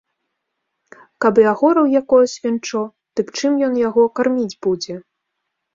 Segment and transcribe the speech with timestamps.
[1.25, 2.81] Каб і агораў якое свінчо,
[3.21, 4.93] дык чым ён яго карміць будзе.